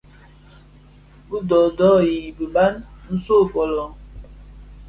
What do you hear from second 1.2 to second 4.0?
Dhi doodoo yi biban bin nso fōlō.